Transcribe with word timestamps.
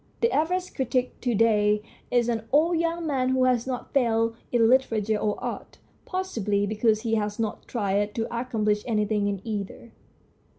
The 0.21 0.31
average 0.31 0.73
critic 0.73 1.21
to 1.21 1.35
day 1.35 1.83
is 2.09 2.27
an 2.27 2.47
old 2.51 2.79
young 2.79 3.05
man 3.05 3.29
who 3.29 3.43
has 3.43 3.67
not 3.67 3.93
failed 3.93 4.35
in 4.51 4.67
literature 4.67 5.17
or 5.17 5.39
art, 5.43 5.77
possibly 6.05 6.65
because 6.65 7.01
he 7.01 7.13
has 7.13 7.37
not 7.37 7.67
tried 7.67 8.15
to 8.15 8.25
accomplish 8.35 8.83
anything 8.87 9.27
in 9.27 9.41
either. 9.43 9.91